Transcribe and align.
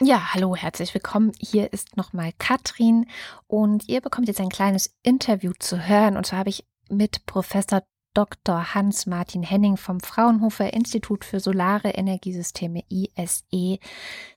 Ja, 0.00 0.34
hallo, 0.34 0.56
herzlich 0.56 0.92
willkommen. 0.92 1.30
Hier 1.38 1.72
ist 1.72 1.96
nochmal 1.96 2.32
Katrin 2.38 3.06
und 3.46 3.88
ihr 3.88 4.00
bekommt 4.00 4.26
jetzt 4.26 4.40
ein 4.40 4.48
kleines 4.48 4.92
Interview 5.04 5.52
zu 5.56 5.86
hören. 5.86 6.16
Und 6.16 6.26
zwar 6.26 6.40
habe 6.40 6.50
ich 6.50 6.66
mit 6.90 7.26
Professor 7.26 7.84
Dr. 8.12 8.74
Hans-Martin 8.74 9.44
Henning 9.44 9.76
vom 9.76 10.00
Fraunhofer 10.00 10.74
Institut 10.74 11.24
für 11.24 11.38
Solare 11.38 11.90
Energiesysteme 11.90 12.82
ISE 12.88 13.78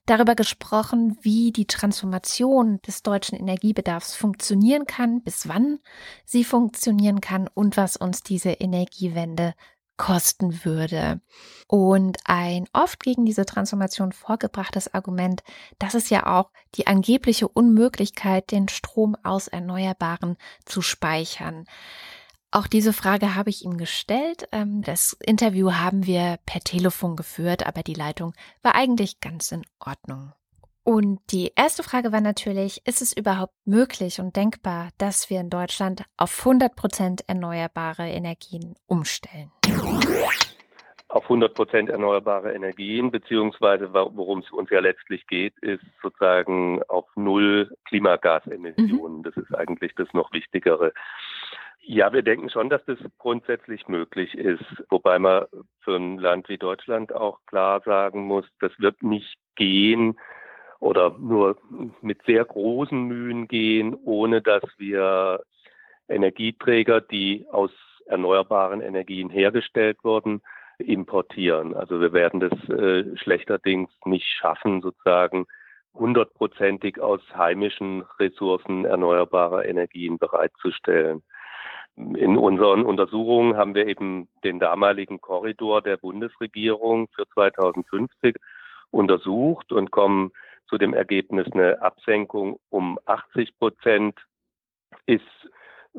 darüber 0.06 0.36
gesprochen, 0.36 1.18
wie 1.22 1.50
die 1.50 1.66
Transformation 1.66 2.78
des 2.86 3.02
deutschen 3.02 3.36
Energiebedarfs 3.36 4.14
funktionieren 4.14 4.86
kann, 4.86 5.22
bis 5.24 5.48
wann 5.48 5.80
sie 6.24 6.44
funktionieren 6.44 7.20
kann 7.20 7.48
und 7.52 7.76
was 7.76 7.96
uns 7.96 8.22
diese 8.22 8.50
Energiewende 8.50 9.54
kosten 9.98 10.64
würde. 10.64 11.20
Und 11.66 12.16
ein 12.24 12.66
oft 12.72 13.00
gegen 13.00 13.26
diese 13.26 13.44
Transformation 13.44 14.12
vorgebrachtes 14.12 14.94
Argument, 14.94 15.42
das 15.78 15.94
ist 15.94 16.08
ja 16.08 16.26
auch 16.26 16.50
die 16.76 16.86
angebliche 16.86 17.46
Unmöglichkeit, 17.46 18.50
den 18.50 18.68
Strom 18.68 19.16
aus 19.22 19.48
Erneuerbaren 19.48 20.38
zu 20.64 20.80
speichern. 20.80 21.66
Auch 22.50 22.66
diese 22.66 22.94
Frage 22.94 23.34
habe 23.34 23.50
ich 23.50 23.62
ihm 23.62 23.76
gestellt. 23.76 24.48
Ähm, 24.52 24.80
das 24.80 25.14
Interview 25.22 25.72
haben 25.72 26.06
wir 26.06 26.38
per 26.46 26.62
Telefon 26.62 27.14
geführt, 27.14 27.66
aber 27.66 27.82
die 27.82 27.94
Leitung 27.94 28.32
war 28.62 28.74
eigentlich 28.74 29.20
ganz 29.20 29.52
in 29.52 29.66
Ordnung. 29.78 30.32
Und 30.88 31.20
die 31.32 31.52
erste 31.54 31.82
Frage 31.82 32.12
war 32.12 32.22
natürlich, 32.22 32.80
ist 32.86 33.02
es 33.02 33.14
überhaupt 33.14 33.52
möglich 33.66 34.20
und 34.20 34.34
denkbar, 34.36 34.88
dass 34.96 35.28
wir 35.28 35.38
in 35.38 35.50
Deutschland 35.50 36.04
auf 36.16 36.38
100 36.38 36.74
Prozent 36.74 37.28
erneuerbare 37.28 38.08
Energien 38.08 38.74
umstellen? 38.86 39.52
Auf 41.08 41.24
100 41.24 41.52
Prozent 41.52 41.90
erneuerbare 41.90 42.54
Energien, 42.54 43.10
beziehungsweise 43.10 43.92
worum 43.92 44.38
es 44.38 44.50
uns 44.50 44.70
ja 44.70 44.80
letztlich 44.80 45.26
geht, 45.26 45.58
ist 45.58 45.84
sozusagen 46.00 46.82
auf 46.84 47.04
Null 47.16 47.70
Klimagasemissionen. 47.84 49.18
Mhm. 49.18 49.22
Das 49.24 49.36
ist 49.36 49.54
eigentlich 49.54 49.92
das 49.94 50.08
noch 50.14 50.32
Wichtigere. 50.32 50.94
Ja, 51.80 52.14
wir 52.14 52.22
denken 52.22 52.48
schon, 52.48 52.70
dass 52.70 52.82
das 52.86 52.98
grundsätzlich 53.18 53.88
möglich 53.88 54.34
ist, 54.34 54.64
wobei 54.88 55.18
man 55.18 55.44
für 55.80 55.96
ein 55.96 56.16
Land 56.16 56.48
wie 56.48 56.56
Deutschland 56.56 57.14
auch 57.14 57.40
klar 57.44 57.82
sagen 57.84 58.24
muss, 58.24 58.46
das 58.58 58.72
wird 58.78 59.02
nicht 59.02 59.36
gehen 59.54 60.16
oder 60.80 61.16
nur 61.18 61.56
mit 62.00 62.22
sehr 62.24 62.44
großen 62.44 63.00
Mühen 63.02 63.48
gehen, 63.48 63.96
ohne 64.04 64.42
dass 64.42 64.62
wir 64.78 65.40
Energieträger, 66.08 67.00
die 67.00 67.46
aus 67.50 67.70
erneuerbaren 68.06 68.80
Energien 68.80 69.28
hergestellt 69.28 69.98
wurden, 70.02 70.40
importieren. 70.78 71.74
Also 71.74 72.00
wir 72.00 72.12
werden 72.12 72.40
das 72.40 72.52
äh, 72.68 73.16
schlechterdings 73.16 73.90
nicht 74.04 74.26
schaffen, 74.26 74.80
sozusagen 74.80 75.46
hundertprozentig 75.94 77.00
aus 77.00 77.20
heimischen 77.36 78.02
Ressourcen 78.18 78.84
erneuerbarer 78.84 79.64
Energien 79.66 80.18
bereitzustellen. 80.18 81.22
In 81.96 82.38
unseren 82.38 82.84
Untersuchungen 82.84 83.56
haben 83.56 83.74
wir 83.74 83.88
eben 83.88 84.28
den 84.44 84.60
damaligen 84.60 85.20
Korridor 85.20 85.82
der 85.82 85.96
Bundesregierung 85.96 87.08
für 87.14 87.26
2050 87.34 88.36
untersucht 88.90 89.72
und 89.72 89.90
kommen 89.90 90.30
zu 90.68 90.78
dem 90.78 90.94
Ergebnis, 90.94 91.46
eine 91.52 91.80
Absenkung 91.82 92.58
um 92.70 92.98
80 93.06 93.58
Prozent 93.58 94.18
ist 95.06 95.22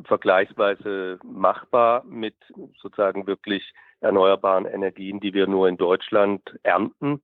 vergleichsweise 0.05 1.19
machbar 1.23 2.03
mit 2.05 2.35
sozusagen 2.81 3.27
wirklich 3.27 3.73
erneuerbaren 4.01 4.65
Energien, 4.65 5.19
die 5.19 5.33
wir 5.33 5.47
nur 5.47 5.67
in 5.67 5.77
Deutschland 5.77 6.41
ernten. 6.63 7.21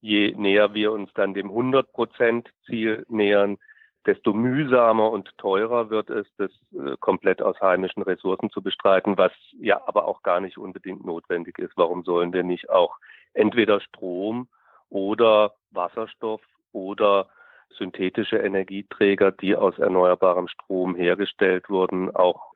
Je 0.00 0.34
näher 0.36 0.74
wir 0.74 0.92
uns 0.92 1.10
dann 1.14 1.34
dem 1.34 1.48
100 1.48 1.92
Prozent 1.92 2.50
Ziel 2.66 3.04
nähern, 3.08 3.58
desto 4.06 4.34
mühsamer 4.34 5.10
und 5.10 5.36
teurer 5.38 5.88
wird 5.88 6.10
es, 6.10 6.26
das 6.36 6.50
äh, 6.72 6.96
komplett 7.00 7.40
aus 7.40 7.58
heimischen 7.60 8.02
Ressourcen 8.02 8.50
zu 8.50 8.60
bestreiten, 8.60 9.16
was 9.16 9.32
ja 9.58 9.80
aber 9.86 10.06
auch 10.06 10.22
gar 10.22 10.40
nicht 10.40 10.58
unbedingt 10.58 11.06
notwendig 11.06 11.58
ist. 11.58 11.72
Warum 11.76 12.04
sollen 12.04 12.34
wir 12.34 12.42
nicht 12.42 12.68
auch 12.68 12.98
entweder 13.32 13.80
Strom 13.80 14.48
oder 14.90 15.54
Wasserstoff 15.70 16.42
oder 16.74 17.28
synthetische 17.78 18.36
Energieträger, 18.36 19.32
die 19.32 19.56
aus 19.56 19.78
erneuerbarem 19.78 20.48
Strom 20.48 20.94
hergestellt 20.94 21.68
wurden, 21.68 22.14
auch 22.14 22.52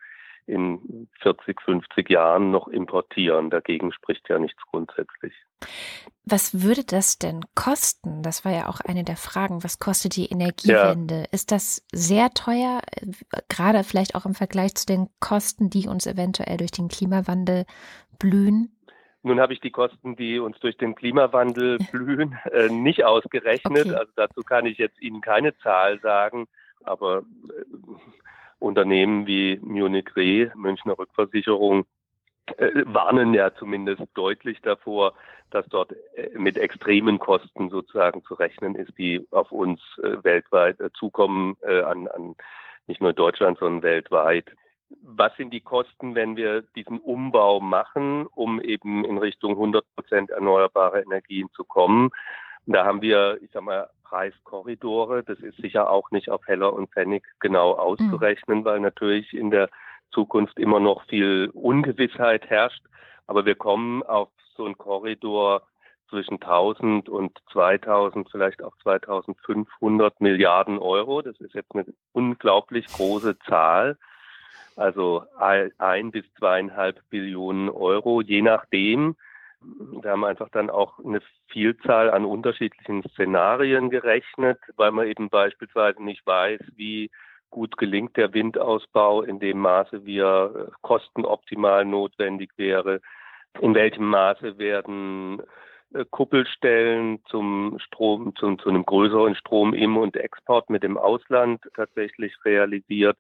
in 0.46 1.08
40, 1.20 1.60
50 1.60 2.08
Jahren 2.08 2.50
noch 2.50 2.68
importieren. 2.68 3.50
Dagegen 3.50 3.92
spricht 3.92 4.28
ja 4.28 4.38
nichts 4.38 4.62
grundsätzlich. 4.70 5.34
Was 6.24 6.62
würde 6.62 6.84
das 6.84 7.18
denn 7.18 7.44
kosten? 7.54 8.22
Das 8.22 8.44
war 8.44 8.52
ja 8.52 8.68
auch 8.68 8.80
eine 8.80 9.04
der 9.04 9.16
Fragen. 9.16 9.62
Was 9.62 9.78
kostet 9.78 10.16
die 10.16 10.26
Energiewende? 10.26 11.18
Ja. 11.18 11.24
Ist 11.32 11.52
das 11.52 11.84
sehr 11.92 12.30
teuer, 12.30 12.80
gerade 13.48 13.84
vielleicht 13.84 14.14
auch 14.14 14.24
im 14.24 14.34
Vergleich 14.34 14.74
zu 14.74 14.86
den 14.86 15.08
Kosten, 15.20 15.68
die 15.68 15.86
uns 15.86 16.06
eventuell 16.06 16.56
durch 16.56 16.70
den 16.70 16.88
Klimawandel 16.88 17.66
blühen? 18.18 18.77
Nun 19.22 19.40
habe 19.40 19.52
ich 19.52 19.60
die 19.60 19.70
Kosten, 19.70 20.16
die 20.16 20.38
uns 20.38 20.58
durch 20.60 20.76
den 20.76 20.94
Klimawandel 20.94 21.78
blühen, 21.92 22.38
äh, 22.52 22.68
nicht 22.68 23.04
ausgerechnet. 23.04 23.86
Okay. 23.86 23.94
Also 23.94 24.12
dazu 24.16 24.42
kann 24.42 24.66
ich 24.66 24.78
jetzt 24.78 25.00
Ihnen 25.00 25.20
keine 25.20 25.56
Zahl 25.58 26.00
sagen. 26.00 26.46
Aber 26.84 27.18
äh, 27.18 27.64
Unternehmen 28.58 29.26
wie 29.26 29.58
Munich 29.62 30.14
Re, 30.16 30.52
Münchner 30.54 30.98
Rückversicherung, 30.98 31.84
äh, 32.56 32.70
warnen 32.86 33.34
ja 33.34 33.54
zumindest 33.54 34.02
deutlich 34.14 34.60
davor, 34.62 35.14
dass 35.50 35.66
dort 35.66 35.92
äh, 36.14 36.30
mit 36.38 36.56
extremen 36.56 37.18
Kosten 37.18 37.70
sozusagen 37.70 38.22
zu 38.24 38.34
rechnen 38.34 38.74
ist, 38.74 38.96
die 38.98 39.26
auf 39.30 39.52
uns 39.52 39.80
äh, 40.02 40.22
weltweit 40.22 40.80
äh, 40.80 40.90
zukommen, 40.92 41.56
an, 41.62 42.08
an 42.08 42.34
nicht 42.86 43.00
nur 43.00 43.12
Deutschland, 43.12 43.58
sondern 43.58 43.82
weltweit. 43.82 44.50
Was 45.02 45.36
sind 45.36 45.52
die 45.52 45.60
Kosten, 45.60 46.14
wenn 46.14 46.36
wir 46.36 46.62
diesen 46.74 46.98
Umbau 46.98 47.60
machen, 47.60 48.26
um 48.26 48.60
eben 48.60 49.04
in 49.04 49.18
Richtung 49.18 49.52
100 49.52 49.84
Prozent 49.94 50.30
erneuerbare 50.30 51.02
Energien 51.02 51.48
zu 51.54 51.64
kommen? 51.64 52.10
Da 52.66 52.84
haben 52.84 53.02
wir, 53.02 53.38
ich 53.42 53.50
sag 53.52 53.62
mal, 53.62 53.88
Preiskorridore. 54.04 55.22
Das 55.22 55.38
ist 55.40 55.56
sicher 55.56 55.90
auch 55.90 56.10
nicht 56.10 56.30
auf 56.30 56.46
Heller 56.46 56.72
und 56.72 56.90
Pfennig 56.90 57.24
genau 57.40 57.72
auszurechnen, 57.72 58.60
mhm. 58.60 58.64
weil 58.64 58.80
natürlich 58.80 59.32
in 59.32 59.50
der 59.50 59.68
Zukunft 60.10 60.58
immer 60.58 60.80
noch 60.80 61.04
viel 61.06 61.50
Ungewissheit 61.52 62.48
herrscht. 62.48 62.82
Aber 63.26 63.44
wir 63.44 63.54
kommen 63.54 64.02
auf 64.02 64.28
so 64.56 64.64
einen 64.64 64.78
Korridor 64.78 65.62
zwischen 66.08 66.34
1000 66.34 67.08
und 67.08 67.38
2000, 67.52 68.30
vielleicht 68.30 68.62
auch 68.62 68.76
2500 68.82 70.20
Milliarden 70.20 70.78
Euro. 70.78 71.22
Das 71.22 71.38
ist 71.40 71.54
jetzt 71.54 71.74
eine 71.74 71.86
unglaublich 72.12 72.86
große 72.86 73.38
Zahl. 73.40 73.98
Also 74.78 75.24
ein 75.36 76.12
bis 76.12 76.24
zweieinhalb 76.38 77.00
Billionen 77.10 77.68
Euro, 77.68 78.20
je 78.20 78.42
nachdem, 78.42 79.16
wir 79.60 80.10
haben 80.10 80.24
einfach 80.24 80.50
dann 80.50 80.70
auch 80.70 81.00
eine 81.00 81.20
Vielzahl 81.48 82.10
an 82.10 82.24
unterschiedlichen 82.24 83.02
Szenarien 83.10 83.90
gerechnet, 83.90 84.60
weil 84.76 84.92
man 84.92 85.08
eben 85.08 85.30
beispielsweise 85.30 86.00
nicht 86.02 86.24
weiß, 86.24 86.60
wie 86.76 87.10
gut 87.50 87.76
gelingt 87.76 88.16
der 88.16 88.32
Windausbau 88.34 89.22
in 89.22 89.40
dem 89.40 89.58
Maße, 89.58 90.04
wie 90.04 90.18
er 90.18 90.54
äh, 90.54 90.70
kostenoptimal 90.82 91.84
notwendig 91.84 92.50
wäre. 92.56 93.00
In 93.60 93.74
welchem 93.74 94.08
Maße 94.08 94.58
werden 94.58 95.42
äh, 95.94 96.04
Kuppelstellen 96.10 97.20
zum 97.24 97.78
Strom, 97.80 98.36
zum, 98.36 98.58
zu 98.58 98.68
einem 98.68 98.84
größeren 98.84 99.34
Strom 99.34 99.74
im 99.74 99.96
und 99.96 100.16
Export 100.16 100.70
mit 100.70 100.82
dem 100.82 100.98
Ausland 100.98 101.62
tatsächlich 101.74 102.34
realisiert. 102.44 103.16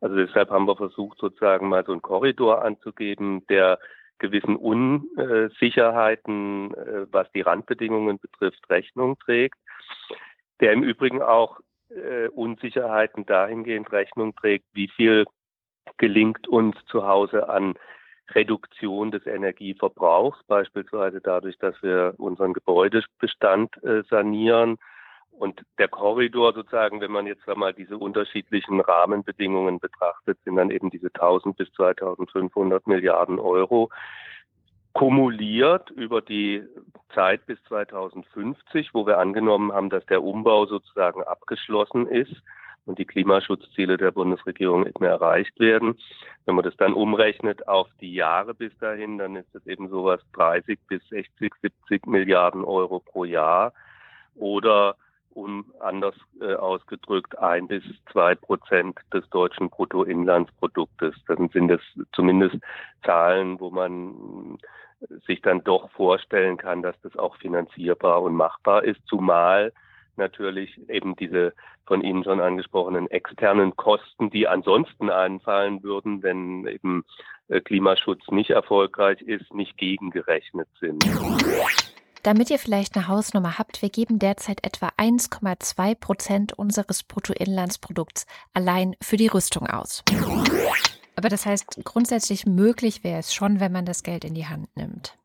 Also 0.00 0.16
deshalb 0.16 0.50
haben 0.50 0.66
wir 0.66 0.76
versucht, 0.76 1.18
sozusagen 1.18 1.68
mal 1.68 1.84
so 1.84 1.92
einen 1.92 2.02
Korridor 2.02 2.64
anzugeben, 2.64 3.46
der 3.48 3.78
gewissen 4.18 4.56
Unsicherheiten, 4.56 6.74
äh, 6.74 7.06
was 7.10 7.30
die 7.32 7.40
Randbedingungen 7.40 8.18
betrifft, 8.18 8.68
Rechnung 8.70 9.18
trägt, 9.18 9.58
der 10.60 10.72
im 10.72 10.82
Übrigen 10.82 11.22
auch 11.22 11.60
äh, 11.90 12.28
Unsicherheiten 12.28 13.26
dahingehend 13.26 13.90
Rechnung 13.92 14.34
trägt, 14.36 14.66
wie 14.72 14.88
viel 14.88 15.26
gelingt 15.96 16.48
uns 16.48 16.76
zu 16.86 17.06
Hause 17.06 17.48
an 17.48 17.74
Reduktion 18.32 19.10
des 19.10 19.26
Energieverbrauchs, 19.26 20.38
beispielsweise 20.46 21.20
dadurch, 21.20 21.58
dass 21.58 21.74
wir 21.82 22.14
unseren 22.18 22.52
Gebäudebestand 22.52 23.82
äh, 23.82 24.02
sanieren 24.08 24.78
und 25.40 25.62
der 25.78 25.88
Korridor 25.88 26.52
sozusagen, 26.52 27.00
wenn 27.00 27.10
man 27.10 27.26
jetzt 27.26 27.48
einmal 27.48 27.72
diese 27.72 27.96
unterschiedlichen 27.96 28.78
Rahmenbedingungen 28.78 29.80
betrachtet, 29.80 30.38
sind 30.44 30.56
dann 30.56 30.70
eben 30.70 30.90
diese 30.90 31.06
1000 31.06 31.56
bis 31.56 31.72
2500 31.72 32.86
Milliarden 32.86 33.38
Euro 33.38 33.88
kumuliert 34.92 35.88
über 35.92 36.20
die 36.20 36.62
Zeit 37.14 37.46
bis 37.46 37.58
2050, 37.68 38.92
wo 38.92 39.06
wir 39.06 39.18
angenommen 39.18 39.72
haben, 39.72 39.88
dass 39.88 40.04
der 40.06 40.22
Umbau 40.22 40.66
sozusagen 40.66 41.22
abgeschlossen 41.22 42.06
ist 42.06 42.42
und 42.84 42.98
die 42.98 43.06
Klimaschutzziele 43.06 43.96
der 43.96 44.10
Bundesregierung 44.10 44.82
nicht 44.82 45.00
mehr 45.00 45.12
erreicht 45.12 45.58
werden. 45.58 45.98
Wenn 46.44 46.54
man 46.54 46.64
das 46.66 46.76
dann 46.76 46.92
umrechnet 46.92 47.66
auf 47.66 47.88
die 48.02 48.12
Jahre 48.12 48.52
bis 48.52 48.76
dahin, 48.76 49.16
dann 49.16 49.36
ist 49.36 49.54
es 49.54 49.66
eben 49.66 49.88
sowas 49.88 50.20
30 50.34 50.78
bis 50.86 51.00
60, 51.08 51.54
70 51.62 52.06
Milliarden 52.06 52.62
Euro 52.62 53.00
pro 53.00 53.24
Jahr 53.24 53.72
oder 54.34 54.96
um 55.32 55.64
anders 55.80 56.14
äh, 56.40 56.54
ausgedrückt 56.54 57.38
ein 57.38 57.68
bis 57.68 57.84
zwei 58.10 58.34
Prozent 58.34 58.98
des 59.12 59.28
deutschen 59.30 59.70
Bruttoinlandsproduktes. 59.70 61.14
Dann 61.26 61.48
sind 61.50 61.68
das 61.68 61.80
zumindest 62.12 62.56
Zahlen, 63.04 63.60
wo 63.60 63.70
man 63.70 64.58
sich 65.26 65.40
dann 65.40 65.64
doch 65.64 65.90
vorstellen 65.92 66.56
kann, 66.56 66.82
dass 66.82 67.00
das 67.02 67.16
auch 67.16 67.36
finanzierbar 67.36 68.22
und 68.22 68.34
machbar 68.34 68.84
ist, 68.84 69.00
zumal 69.06 69.72
natürlich 70.16 70.78
eben 70.88 71.16
diese 71.16 71.54
von 71.86 72.02
Ihnen 72.02 72.22
schon 72.22 72.40
angesprochenen 72.40 73.10
externen 73.10 73.74
Kosten, 73.76 74.30
die 74.30 74.46
ansonsten 74.46 75.10
anfallen 75.10 75.82
würden, 75.82 76.22
wenn 76.22 76.66
eben 76.66 77.04
äh, 77.48 77.60
Klimaschutz 77.60 78.28
nicht 78.30 78.50
erfolgreich 78.50 79.20
ist, 79.22 79.52
nicht 79.52 79.76
gegengerechnet 79.76 80.68
sind. 80.78 81.02
Damit 82.22 82.50
ihr 82.50 82.58
vielleicht 82.58 82.96
eine 82.96 83.08
Hausnummer 83.08 83.58
habt, 83.58 83.80
wir 83.80 83.88
geben 83.88 84.18
derzeit 84.18 84.64
etwa 84.64 84.88
1,2 84.98 85.98
Prozent 85.98 86.52
unseres 86.52 87.02
Bruttoinlandsprodukts 87.02 88.26
allein 88.52 88.94
für 89.00 89.16
die 89.16 89.28
Rüstung 89.28 89.66
aus. 89.66 90.04
Aber 91.16 91.28
das 91.30 91.46
heißt, 91.46 91.82
grundsätzlich 91.84 92.44
möglich 92.44 93.04
wäre 93.04 93.20
es 93.20 93.32
schon, 93.34 93.58
wenn 93.60 93.72
man 93.72 93.86
das 93.86 94.02
Geld 94.02 94.24
in 94.24 94.34
die 94.34 94.46
Hand 94.46 94.68
nimmt. 94.76 95.16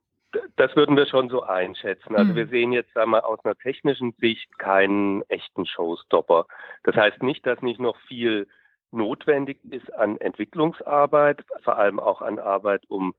Das 0.56 0.75
würden 0.75 0.95
wir 0.95 1.06
schon 1.06 1.30
so 1.30 1.44
einschätzen. 1.44 2.15
Also 2.15 2.31
mhm. 2.31 2.36
wir 2.36 2.47
sehen 2.47 2.71
jetzt 2.71 2.95
einmal 2.98 3.21
aus 3.21 3.39
einer 3.44 3.56
technischen 3.56 4.13
Sicht 4.19 4.57
keinen 4.57 5.21
echten 5.30 5.65
Showstopper. 5.65 6.48
Das 6.83 6.95
heißt 6.95 7.21
nicht, 7.24 7.45
dass 7.45 7.62
nicht 7.62 7.80
noch 7.80 7.98
viel 8.07 8.48
notwendig 8.91 9.59
ist 9.69 9.94
an 9.94 10.18
Entwicklungsarbeit, 10.18 11.44
vor 11.63 11.77
allem 11.77 12.00
auch 12.00 12.21
an 12.21 12.39
Arbeit, 12.39 12.83
um 12.88 13.13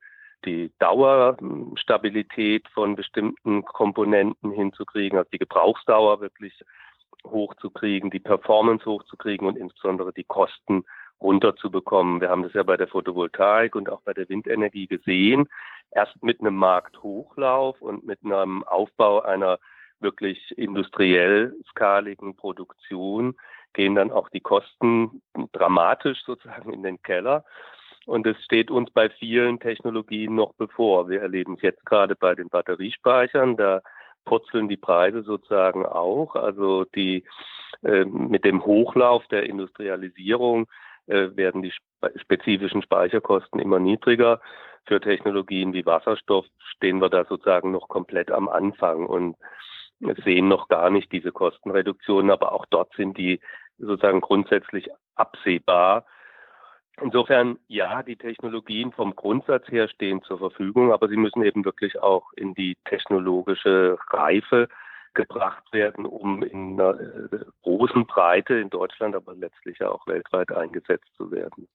die 0.47 0.73
Dauerstabilität 0.79 2.67
von 2.69 2.97
bestimmten 2.97 3.65
Komponenten 3.65 4.53
hinzukriegen, 4.53 5.19
also 5.19 5.29
die 5.33 5.39
Gebrauchsdauer 5.39 6.21
wirklich 6.21 6.63
hochzukriegen, 7.25 8.11
die 8.11 8.21
Performance 8.21 8.87
hochzukriegen 8.87 9.47
und 9.47 9.57
insbesondere 9.57 10.13
die 10.13 10.25
Kosten 10.25 10.85
runterzubekommen. 11.21 12.21
Wir 12.21 12.29
haben 12.29 12.43
das 12.43 12.53
ja 12.53 12.63
bei 12.63 12.77
der 12.77 12.89
Photovoltaik 12.89 13.75
und 13.75 13.91
auch 13.91 14.03
bei 14.03 14.13
der 14.13 14.29
Windenergie 14.29 14.87
gesehen. 14.87 15.49
Erst 15.91 16.23
mit 16.23 16.41
einem 16.41 16.57
Markthochlauf 16.57 17.81
und 17.81 18.05
mit 18.05 18.21
einem 18.25 18.65
Aufbau 18.65 19.21
einer 19.21 19.59
wirklich 20.01 20.57
industriell 20.59 21.55
skaligen 21.71 22.37
Produktion 22.37 23.35
gehen 23.73 23.95
dann 23.95 24.11
auch 24.11 24.29
die 24.29 24.41
Kosten 24.41 25.23
dramatisch 25.53 26.23
sozusagen 26.25 26.73
in 26.73 26.83
den 26.83 27.03
Keller. 27.03 27.45
Und 28.07 28.27
es 28.27 28.43
steht 28.45 28.71
uns 28.71 28.91
bei 28.91 29.11
vielen 29.11 29.59
Technologien 29.59 30.35
noch 30.35 30.55
bevor. 30.55 31.09
Wir 31.09 31.21
erleben 31.21 31.55
es 31.55 31.63
jetzt 31.63 31.85
gerade 31.85 32.15
bei 32.15 32.35
den 32.35 32.49
Batteriespeichern. 32.49 33.57
Da 33.57 33.83
purzeln 34.25 34.69
die 34.69 34.77
Preise 34.77 35.23
sozusagen 35.23 35.85
auch. 35.85 36.37
Also 36.37 36.85
die 36.85 37.25
äh, 37.83 38.05
mit 38.05 38.45
dem 38.45 38.65
Hochlauf 38.65 39.27
der 39.27 39.43
Industrialisierung 39.43 40.69
äh, 41.07 41.37
werden 41.37 41.63
die 41.63 41.73
spezifischen 42.17 42.83
Speicherkosten 42.83 43.61
immer 43.61 43.81
niedriger. 43.81 44.41
Für 44.87 45.01
Technologien 45.01 45.73
wie 45.73 45.85
Wasserstoff 45.85 46.47
stehen 46.77 47.01
wir 47.01 47.09
da 47.09 47.25
sozusagen 47.25 47.73
noch 47.73 47.89
komplett 47.89 48.31
am 48.31 48.49
Anfang 48.49 49.07
und 49.07 49.37
sehen 50.25 50.47
noch 50.47 50.69
gar 50.69 50.91
nicht 50.91 51.11
diese 51.11 51.33
Kostenreduktionen, 51.33 52.31
aber 52.31 52.53
auch 52.53 52.67
dort 52.67 52.93
sind 52.95 53.17
die 53.19 53.41
sozusagen 53.79 54.21
grundsätzlich 54.21 54.89
absehbar. 55.17 56.05
Insofern, 57.03 57.59
ja, 57.69 58.03
die 58.03 58.17
Technologien 58.17 58.91
vom 58.91 59.15
Grundsatz 59.15 59.69
her 59.69 59.89
stehen 59.89 60.23
zur 60.23 60.39
Verfügung, 60.39 60.93
aber 60.93 61.09
sie 61.09 61.17
müssen 61.17 61.43
eben 61.43 61.65
wirklich 61.65 62.01
auch 62.01 62.33
in 62.35 62.55
die 62.55 62.77
technologische 62.87 63.99
Reife 64.09 64.69
gebracht 65.17 65.65
werden, 65.73 66.07
um 66.07 66.45
in 66.45 66.81
einer 66.81 67.01
äh, 67.01 67.41
großen 67.63 68.07
Breite 68.07 68.55
in 68.55 68.71
Deutschland, 68.71 69.17
aber 69.17 69.35
letztlich 69.35 69.83
auch 69.83 70.07
weltweit 70.07 70.53
eingesetzt 70.53 71.09
zu 71.17 71.33
werden. 71.33 71.67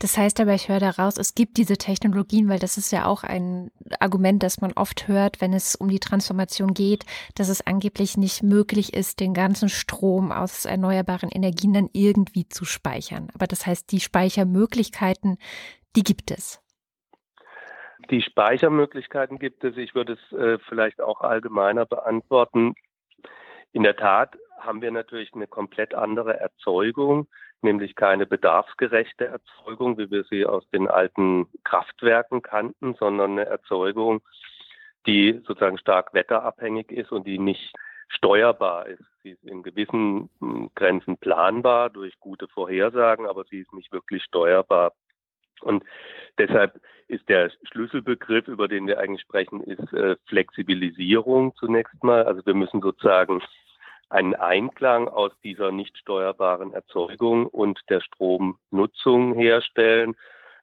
Das 0.00 0.18
heißt 0.18 0.40
aber, 0.40 0.54
ich 0.54 0.68
höre 0.68 0.80
daraus, 0.80 1.16
es 1.16 1.34
gibt 1.34 1.56
diese 1.58 1.76
Technologien, 1.76 2.48
weil 2.48 2.58
das 2.58 2.76
ist 2.76 2.90
ja 2.90 3.04
auch 3.04 3.22
ein 3.22 3.70
Argument, 4.00 4.42
das 4.42 4.60
man 4.60 4.72
oft 4.72 5.06
hört, 5.06 5.40
wenn 5.40 5.52
es 5.52 5.76
um 5.76 5.88
die 5.88 6.00
Transformation 6.00 6.74
geht, 6.74 7.04
dass 7.36 7.48
es 7.48 7.64
angeblich 7.64 8.16
nicht 8.16 8.42
möglich 8.42 8.94
ist, 8.94 9.20
den 9.20 9.34
ganzen 9.34 9.68
Strom 9.68 10.32
aus 10.32 10.64
erneuerbaren 10.64 11.28
Energien 11.30 11.74
dann 11.74 11.90
irgendwie 11.92 12.48
zu 12.48 12.64
speichern. 12.64 13.28
Aber 13.34 13.46
das 13.46 13.66
heißt, 13.66 13.92
die 13.92 14.00
Speichermöglichkeiten, 14.00 15.38
die 15.94 16.02
gibt 16.02 16.30
es. 16.30 16.60
Die 18.10 18.22
Speichermöglichkeiten 18.22 19.38
gibt 19.38 19.62
es. 19.62 19.76
Ich 19.76 19.94
würde 19.94 20.14
es 20.14 20.32
äh, 20.36 20.58
vielleicht 20.68 21.00
auch 21.00 21.20
allgemeiner 21.20 21.86
beantworten. 21.86 22.74
In 23.72 23.84
der 23.84 23.96
Tat 23.96 24.36
haben 24.58 24.82
wir 24.82 24.90
natürlich 24.90 25.32
eine 25.32 25.46
komplett 25.46 25.94
andere 25.94 26.38
Erzeugung, 26.38 27.28
nämlich 27.62 27.94
keine 27.94 28.26
bedarfsgerechte 28.26 29.26
Erzeugung, 29.26 29.96
wie 29.96 30.10
wir 30.10 30.24
sie 30.24 30.44
aus 30.44 30.68
den 30.70 30.88
alten 30.88 31.46
Kraftwerken 31.62 32.42
kannten, 32.42 32.94
sondern 32.94 33.32
eine 33.32 33.46
Erzeugung, 33.46 34.22
die 35.06 35.40
sozusagen 35.46 35.78
stark 35.78 36.12
wetterabhängig 36.12 36.90
ist 36.90 37.12
und 37.12 37.26
die 37.26 37.38
nicht 37.38 37.72
steuerbar 38.08 38.86
ist. 38.86 39.04
Sie 39.22 39.30
ist 39.30 39.44
in 39.44 39.62
gewissen 39.62 40.30
hm, 40.40 40.70
Grenzen 40.74 41.16
planbar 41.16 41.90
durch 41.90 42.18
gute 42.18 42.48
Vorhersagen, 42.48 43.26
aber 43.26 43.44
sie 43.44 43.60
ist 43.60 43.72
nicht 43.72 43.92
wirklich 43.92 44.24
steuerbar. 44.24 44.92
Und 45.62 45.84
deshalb 46.38 46.80
ist 47.08 47.28
der 47.28 47.50
Schlüsselbegriff, 47.70 48.48
über 48.48 48.68
den 48.68 48.86
wir 48.86 48.98
eigentlich 48.98 49.22
sprechen, 49.22 49.62
ist 49.62 49.92
äh, 49.92 50.16
Flexibilisierung 50.26 51.54
zunächst 51.56 52.02
mal. 52.04 52.24
Also 52.24 52.44
wir 52.46 52.54
müssen 52.54 52.80
sozusagen 52.80 53.42
einen 54.08 54.34
Einklang 54.34 55.08
aus 55.08 55.32
dieser 55.42 55.72
nicht 55.72 55.96
steuerbaren 55.98 56.72
Erzeugung 56.72 57.46
und 57.46 57.80
der 57.88 58.00
Stromnutzung 58.00 59.34
herstellen. 59.34 60.16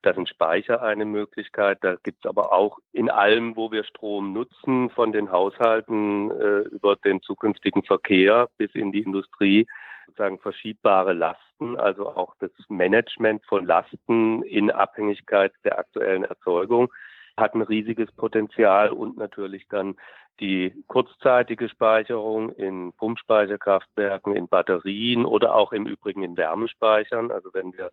Da 0.04 0.14
sind 0.14 0.30
Speicher 0.30 0.82
eine 0.82 1.06
Möglichkeit. 1.06 1.80
Da 1.82 1.96
gibt 1.96 2.24
es 2.24 2.30
aber 2.30 2.54
auch 2.54 2.80
in 2.92 3.10
allem, 3.10 3.56
wo 3.56 3.72
wir 3.72 3.84
Strom 3.84 4.32
nutzen, 4.32 4.90
von 4.90 5.12
den 5.12 5.32
Haushalten 5.32 6.32
äh, 6.32 6.60
über 6.70 6.96
den 6.96 7.22
zukünftigen 7.22 7.84
Verkehr 7.84 8.48
bis 8.58 8.74
in 8.76 8.92
die 8.92 9.02
Industrie, 9.02 9.68
sozusagen 10.08 10.40
verschiebbare 10.40 11.14
Lasten, 11.14 11.78
also 11.78 12.10
auch 12.10 12.36
das 12.40 12.52
Management 12.70 13.46
von 13.46 13.66
Lasten 13.66 14.42
in 14.44 14.72
Abhängigkeit 14.72 15.54
der 15.64 15.78
aktuellen 15.78 16.24
Erzeugung 16.24 16.92
hat 17.38 17.54
ein 17.54 17.62
riesiges 17.62 18.12
Potenzial 18.14 18.90
und 18.90 19.18
natürlich 19.18 19.68
dann 19.70 19.96
die 20.40 20.74
kurzzeitige 20.88 21.70
Speicherung 21.70 22.52
in 22.54 22.94
Pumpspeicherkraftwerken, 22.94 24.36
in 24.36 24.48
Batterien 24.48 25.26
oder 25.26 25.54
auch 25.56 25.72
im 25.72 25.86
Übrigen 25.86 26.24
in 26.24 26.36
Wärmespeichern. 26.38 27.32
Also 27.32 27.54
wenn 27.54 27.74
wir 27.74 27.92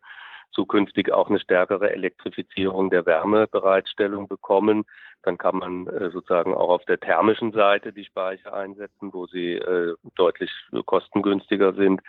zukünftig 0.55 1.13
auch 1.13 1.29
eine 1.29 1.41
stärkere 1.41 1.91
Elektrifizierung 1.91 2.91
der 2.91 3.07
Wärmebereitstellung 3.07 4.29
bekommen, 4.29 4.85
dann 5.23 5.39
kann 5.39 5.57
man 5.57 5.87
äh, 5.89 6.11
sozusagen 6.11 6.55
auch 6.55 6.69
auf 6.69 6.85
der 6.85 7.01
thermischen 7.01 7.53
Seite 7.53 7.93
die 7.93 8.05
Speicher 8.05 8.55
einsetzen, 8.55 9.13
wo 9.13 9.27
sie 9.27 9.55
äh, 9.55 9.95
deutlich 10.17 10.51
kostengünstiger 10.87 11.73
sind. 11.75 12.01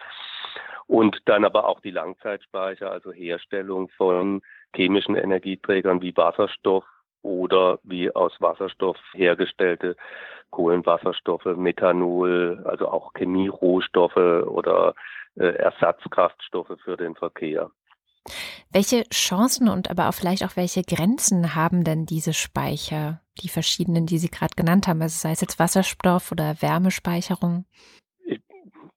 Und 0.88 1.18
dann 1.26 1.46
aber 1.46 1.68
auch 1.68 1.80
die 1.80 1.92
Langzeitspeicher, 1.92 2.92
also 2.92 3.12
Herstellung 3.12 3.90
von 3.90 4.42
chemischen 4.76 5.16
Energieträgern 5.16 6.02
wie 6.02 6.16
Wasserstoff 6.16 6.84
oder 7.24 7.80
wie 7.84 8.14
aus 8.14 8.34
Wasserstoff 8.40 8.98
hergestellte 9.14 9.96
Kohlenwasserstoffe, 10.52 11.58
Methanol, 11.58 12.62
also 12.66 12.88
auch 12.88 13.14
Chemierohstoffe 13.14 14.16
oder 14.16 14.94
äh, 15.36 15.48
Ersatzkraftstoffe 15.48 16.78
für 16.84 16.98
den 16.98 17.16
Verkehr. 17.16 17.72
Welche 18.72 19.04
Chancen 19.10 19.70
und 19.70 19.90
aber 19.90 20.10
auch 20.10 20.14
vielleicht 20.14 20.44
auch 20.44 20.56
welche 20.56 20.84
Grenzen 20.84 21.56
haben 21.56 21.84
denn 21.84 22.06
diese 22.06 22.34
Speicher, 22.34 23.22
die 23.42 23.50
verschiedenen, 23.50 24.06
die 24.06 24.18
Sie 24.18 24.30
gerade 24.30 24.56
genannt 24.56 24.88
haben, 24.88 25.02
also 25.02 25.18
sei 25.18 25.32
es 25.32 25.42
jetzt 25.42 25.60
Wasserstoff 25.60 26.32
oder 26.32 26.62
Wärmespeicherung? 26.62 27.66
Ich 28.26 28.42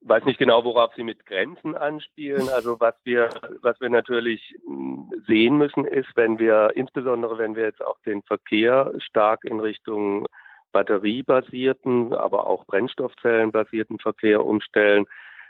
weiß 0.01 0.25
nicht 0.25 0.39
genau, 0.39 0.65
worauf 0.65 0.93
Sie 0.95 1.05
mit 1.05 1.25
Grenzen 1.27 1.77
anspielen. 1.77 2.49
Also 2.55 2.81
was 2.81 2.95
wir, 3.05 3.29
was 3.63 3.81
wir 3.81 3.91
natürlich 3.91 4.55
hm, 4.67 5.11
sehen 5.27 5.59
müssen, 5.59 5.85
ist, 5.85 6.09
wenn 6.17 6.39
wir, 6.39 6.73
insbesondere 6.75 7.39
wenn 7.39 7.55
wir 7.55 7.65
jetzt 7.65 7.85
auch 7.85 7.99
den 8.05 8.23
Verkehr 8.23 8.93
stark 8.99 9.45
in 9.45 9.61
Richtung 9.61 10.27
batteriebasierten, 10.73 12.15
aber 12.15 12.47
auch 12.47 12.65
brennstoffzellenbasierten 12.67 13.99
Verkehr 13.99 14.45
umstellen, 14.45 15.07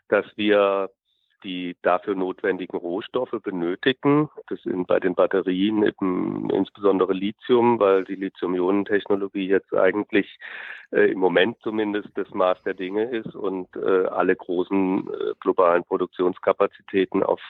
dass 0.08 0.26
wir 0.36 0.90
die 1.44 1.76
dafür 1.82 2.14
notwendigen 2.14 2.76
Rohstoffe 2.76 3.36
benötigen. 3.42 4.28
Das 4.48 4.62
sind 4.62 4.86
bei 4.86 5.00
den 5.00 5.14
Batterien 5.14 5.82
eben 5.82 6.50
insbesondere 6.50 7.12
Lithium, 7.12 7.78
weil 7.78 8.04
die 8.04 8.14
Lithium-Ionen-Technologie 8.14 9.48
jetzt 9.48 9.74
eigentlich 9.74 10.38
äh, 10.92 11.10
im 11.10 11.18
Moment 11.18 11.58
zumindest 11.62 12.08
das 12.14 12.28
Maß 12.30 12.62
der 12.64 12.74
Dinge 12.74 13.04
ist 13.04 13.34
und 13.34 13.68
äh, 13.76 14.06
alle 14.06 14.36
großen 14.36 15.08
äh, 15.08 15.34
globalen 15.40 15.84
Produktionskapazitäten 15.84 17.22
auf 17.22 17.40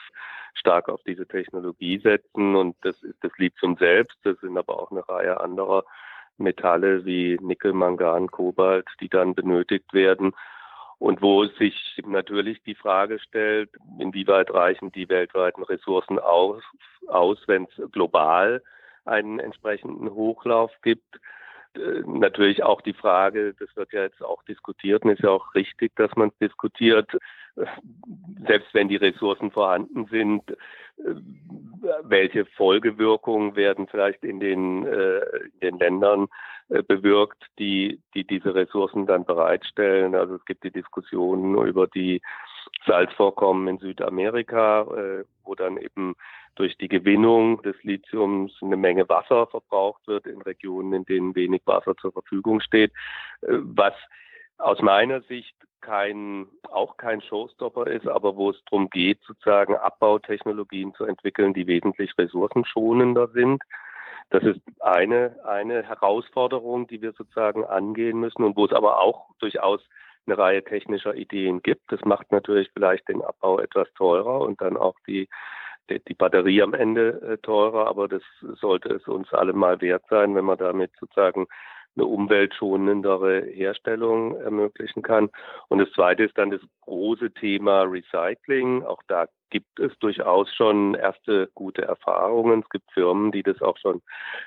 stark 0.55 0.89
auf 0.89 1.01
diese 1.05 1.27
Technologie 1.27 1.99
setzen. 1.99 2.55
Und 2.55 2.75
das 2.81 3.01
ist 3.03 3.17
das 3.21 3.31
Lithium 3.37 3.77
selbst. 3.77 4.17
Das 4.23 4.39
sind 4.39 4.57
aber 4.57 4.79
auch 4.79 4.91
eine 4.91 5.07
Reihe 5.07 5.39
anderer 5.39 5.83
Metalle 6.37 7.05
wie 7.05 7.37
Nickel, 7.41 7.73
Mangan, 7.73 8.27
Kobalt, 8.27 8.87
die 9.01 9.09
dann 9.09 9.35
benötigt 9.35 9.93
werden. 9.93 10.33
Und 10.99 11.21
wo 11.21 11.45
sich 11.45 12.01
natürlich 12.05 12.61
die 12.63 12.75
Frage 12.75 13.19
stellt, 13.19 13.69
inwieweit 13.99 14.53
reichen 14.53 14.91
die 14.91 15.07
weltweiten 15.07 15.63
Ressourcen 15.63 16.19
aus, 16.19 16.61
aus 17.07 17.39
wenn 17.47 17.63
es 17.63 17.91
global 17.91 18.61
einen 19.05 19.39
entsprechenden 19.39 20.11
Hochlauf 20.11 20.71
gibt. 20.83 21.19
Äh, 21.75 22.01
natürlich 22.05 22.63
auch 22.63 22.81
die 22.81 22.93
Frage, 22.93 23.53
das 23.59 23.73
wird 23.75 23.93
ja 23.93 24.01
jetzt 24.01 24.21
auch 24.21 24.43
diskutiert 24.43 25.03
und 25.03 25.11
ist 25.11 25.23
ja 25.23 25.29
auch 25.29 25.55
richtig, 25.55 25.95
dass 25.95 26.13
man 26.15 26.29
es 26.29 26.37
diskutiert, 26.39 27.09
äh, 27.55 27.65
selbst 28.45 28.73
wenn 28.73 28.89
die 28.89 28.97
Ressourcen 28.97 29.51
vorhanden 29.51 30.05
sind, 30.07 30.51
äh, 30.51 31.15
welche 32.03 32.45
Folgewirkungen 32.45 33.55
werden 33.55 33.87
vielleicht 33.87 34.23
in 34.25 34.41
den, 34.41 34.85
in 34.85 35.59
den 35.61 35.79
Ländern 35.79 36.27
bewirkt, 36.87 37.43
die, 37.57 37.99
die 38.13 38.25
diese 38.25 38.53
Ressourcen 38.53 39.05
dann 39.05 39.25
bereitstellen. 39.25 40.15
Also 40.15 40.35
es 40.35 40.45
gibt 40.45 40.63
die 40.63 40.71
Diskussionen 40.71 41.55
über 41.67 41.87
die 41.87 42.21
Salzvorkommen 42.85 43.67
in 43.67 43.77
Südamerika, 43.79 44.85
wo 45.43 45.55
dann 45.55 45.77
eben 45.77 46.15
durch 46.59 46.77
die 46.77 46.89
Gewinnung 46.89 47.61
des 47.61 47.81
Lithiums 47.83 48.51
eine 48.61 48.75
Menge 48.75 49.07
Wasser 49.07 49.47
verbraucht 49.47 50.05
wird 50.07 50.27
in 50.27 50.41
Regionen, 50.41 50.91
in 50.91 51.05
denen 51.05 51.33
wenig 51.33 51.61
Wasser 51.65 51.95
zur 51.95 52.11
Verfügung 52.11 52.59
steht, 52.59 52.91
äh, 53.41 53.47
was 53.47 53.93
aus 54.57 54.81
meiner 54.81 55.21
Sicht 55.21 55.55
kein, 55.79 56.47
auch 56.69 56.97
kein 56.97 57.21
Showstopper 57.21 57.87
ist, 57.87 58.09
aber 58.09 58.35
wo 58.35 58.49
es 58.49 58.61
darum 58.65 58.89
geht, 58.89 59.19
sozusagen 59.25 59.75
Abbautechnologien 59.75 60.93
zu 60.95 61.05
entwickeln, 61.05 61.53
die 61.53 61.65
wesentlich 61.65 62.11
ressourcenschonender 62.17 63.29
sind. 63.29 63.63
Das 64.29 64.43
ist 64.43 64.61
eine, 64.79 65.35
eine 65.43 65.83
Herausforderung, 65.83 66.87
die 66.87 67.01
wir 67.01 67.13
sozusagen 67.13 67.65
angehen 67.65 68.19
müssen 68.19 68.43
und 68.43 68.55
wo 68.55 68.65
es 68.65 68.73
aber 68.73 69.01
auch 69.01 69.29
durchaus 69.39 69.81
eine 70.27 70.37
Reihe 70.37 70.63
technischer 70.63 71.15
Ideen 71.15 71.61
gibt. 71.63 71.91
Das 71.91 72.01
macht 72.05 72.31
natürlich 72.31 72.69
vielleicht 72.73 73.07
den 73.09 73.23
Abbau 73.23 73.59
etwas 73.59 73.91
teurer 73.93 74.41
und 74.41 74.61
dann 74.61 74.77
auch 74.77 74.95
die 75.07 75.27
die 75.89 76.13
Batterie 76.13 76.61
am 76.61 76.75
Ende 76.75 77.19
äh, 77.21 77.37
teurer, 77.39 77.87
aber 77.87 78.07
das 78.07 78.21
sollte 78.61 78.89
es 78.89 79.07
uns 79.07 79.33
alle 79.33 79.53
mal 79.53 79.81
wert 79.81 80.03
sein, 80.07 80.35
wenn 80.35 80.45
man 80.45 80.59
damit 80.59 80.91
sozusagen 80.99 81.47
eine 81.95 82.05
umweltschonendere 82.05 83.41
Herstellung 83.41 84.39
ermöglichen 84.39 85.01
kann. 85.01 85.29
Und 85.67 85.79
das 85.79 85.91
Zweite 85.91 86.23
ist 86.23 86.37
dann 86.37 86.51
das 86.51 86.61
große 86.81 87.31
Thema 87.33 87.81
Recycling. 87.83 88.83
Auch 88.83 89.01
da 89.07 89.25
gibt 89.49 89.79
es 89.79 89.97
durchaus 89.99 90.53
schon 90.53 90.95
erste 90.95 91.49
gute 91.55 91.83
Erfahrungen. 91.83 92.61
Es 92.61 92.69
gibt 92.69 92.91
Firmen, 92.91 93.31
die 93.31 93.43
das 93.43 93.61
auch 93.61 93.77
schon 93.77 94.01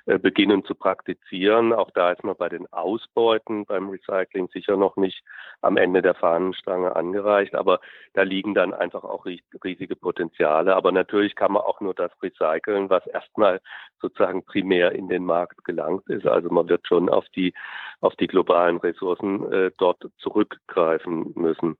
äh, 0.06 0.18
beginnen 0.18 0.64
zu 0.64 0.74
praktizieren. 0.74 1.72
Auch 1.72 1.90
da 1.90 2.12
ist 2.12 2.24
man 2.24 2.36
bei 2.36 2.48
den 2.48 2.72
Ausbeuten 2.72 3.66
beim 3.66 3.90
Recycling 3.90 4.48
sicher 4.48 4.76
noch 4.76 4.96
nicht 4.96 5.22
am 5.60 5.76
Ende 5.76 6.02
der 6.02 6.14
Fahnenstange 6.14 6.94
angereicht, 6.96 7.54
aber 7.54 7.80
da 8.14 8.22
liegen 8.22 8.54
dann 8.54 8.74
einfach 8.74 9.04
auch 9.04 9.26
riesige 9.26 9.96
Potenziale. 9.96 10.74
Aber 10.74 10.92
natürlich 10.92 11.34
kann 11.34 11.52
man 11.52 11.62
auch 11.62 11.80
nur 11.80 11.94
das 11.94 12.12
recyceln, 12.22 12.90
was 12.90 13.06
erstmal 13.06 13.60
sozusagen 14.00 14.44
primär 14.44 14.92
in 14.92 15.08
den 15.08 15.24
Markt 15.24 15.64
gelangt 15.64 16.08
ist. 16.08 16.26
Also 16.26 16.50
man 16.50 16.68
wird 16.68 16.86
schon 16.86 17.08
auf 17.08 17.28
die 17.36 17.54
auf 18.00 18.16
die 18.16 18.26
globalen 18.26 18.78
Ressourcen 18.78 19.50
äh, 19.52 19.70
dort 19.78 20.04
zurückgreifen 20.18 21.32
müssen. 21.36 21.76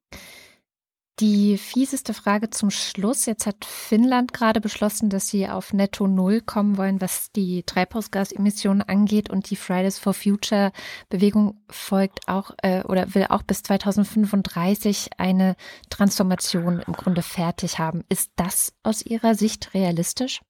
Die 1.23 1.57
fieseste 1.57 2.14
Frage 2.14 2.50
zum 2.50 2.71
Schluss. 2.71 3.26
Jetzt 3.26 3.47
hat 3.47 3.64
Finnland 3.64 4.33
gerade 4.33 4.61
beschlossen, 4.61 5.09
dass 5.09 5.29
sie 5.29 5.47
auf 5.47 5.73
Netto 5.73 6.09
Null 6.09 6.41
kommen 6.41 6.76
wollen, 6.76 7.00
was 7.00 7.31
die 7.31 7.62
Treibhausgasemissionen 7.62 8.83
angeht. 8.83 9.31
Und 9.31 9.49
die 9.49 9.55
Fridays 9.55 10.00
for 10.00 10.14
Future 10.14 10.73
Bewegung 11.11 11.62
folgt 11.71 12.26
auch 12.26 12.50
äh, 12.64 12.83
oder 12.88 13.14
will 13.14 13.26
auch 13.29 13.45
bis 13.45 13.62
2035 13.62 15.11
eine 15.17 15.55
Transformation 15.91 16.83
im 16.85 16.93
Grunde 16.93 17.23
fertig 17.23 17.79
haben. 17.79 18.02
Ist 18.09 18.33
das 18.35 18.76
aus 18.83 19.07
Ihrer 19.07 19.35
Sicht 19.35 19.75
realistisch? 19.75 20.41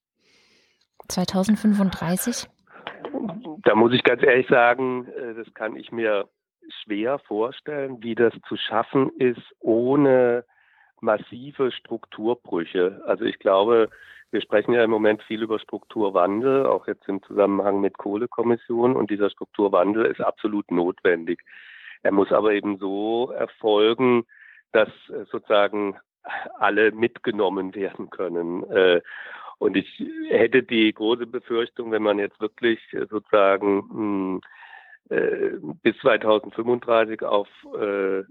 2035? 1.09 2.49
Da 3.63 3.75
muss 3.75 3.93
ich 3.93 4.03
ganz 4.05 4.23
ehrlich 4.23 4.49
sagen, 4.49 5.07
äh, 5.07 5.35
das 5.35 5.53
kann 5.53 5.77
ich 5.77 5.93
mir 5.93 6.31
schwer 6.83 7.19
vorstellen, 7.19 8.03
wie 8.03 8.15
das 8.15 8.33
zu 8.49 8.57
schaffen 8.57 9.11
ist, 9.19 9.43
ohne 9.61 10.47
massive 11.03 11.73
Strukturbrüche. 11.73 13.03
Also 13.07 13.25
ich 13.25 13.39
glaube, 13.39 13.91
wir 14.31 14.41
sprechen 14.41 14.73
ja 14.73 14.83
im 14.83 14.91
Moment 14.91 15.23
viel 15.25 15.43
über 15.43 15.59
Strukturwandel, 15.59 16.65
auch 16.67 16.87
jetzt 16.87 17.07
im 17.09 17.23
Zusammenhang 17.23 17.81
mit 17.81 17.99
Kohlekommission. 17.99 18.97
Und 18.97 19.11
dieser 19.11 19.29
Strukturwandel 19.29 20.07
ist 20.07 20.21
absolut 20.21 20.71
notwendig. 20.71 21.43
Er 22.03 22.13
muss 22.13 22.33
aber 22.33 22.53
eben 22.53 22.79
so 22.79 23.31
erfolgen, 23.31 24.25
dass 24.73 24.89
äh, 25.09 25.25
sozusagen 25.31 25.97
alle 26.59 26.93
mitgenommen 26.93 27.75
werden 27.75 28.11
können. 28.11 28.65
Äh, 28.71 29.03
und 29.59 29.77
ich 29.77 30.03
hätte 30.29 30.63
die 30.63 30.93
große 30.93 31.27
Befürchtung, 31.27 31.93
wenn 31.93 32.03
man 32.03 32.19
jetzt 32.19 32.41
wirklich 32.41 32.81
äh, 32.93 33.07
sozusagen 33.07 33.83
hm, 33.91 34.41
bis 35.83 35.95
2035 35.99 37.23
auf, 37.23 37.49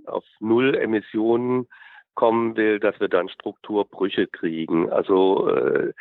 auf 0.05 0.23
Null 0.39 0.73
Emissionen 0.73 1.67
kommen 2.15 2.55
will, 2.55 2.79
dass 2.79 2.99
wir 2.99 3.07
dann 3.07 3.29
Strukturbrüche 3.29 4.27
kriegen. 4.27 4.91
Also 4.91 5.49
äh, 5.49 5.93